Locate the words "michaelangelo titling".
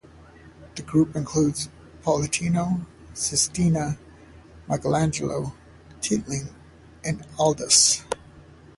4.67-6.51